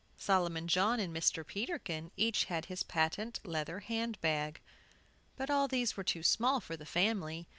Solomon 0.17 0.67
John 0.67 0.99
and 0.99 1.15
Mr. 1.15 1.45
Peterkin, 1.45 2.09
each 2.17 2.45
had 2.45 2.65
his 2.65 2.81
patent 2.81 3.39
leather 3.45 3.81
hand 3.81 4.19
bag. 4.19 4.59
But 5.35 5.51
all 5.51 5.67
these 5.67 5.95
were 5.95 6.03
too 6.03 6.23
small 6.23 6.59
for 6.59 6.75
the 6.75 6.87
family. 6.87 7.47